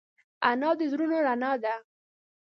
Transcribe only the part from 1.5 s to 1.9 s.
ده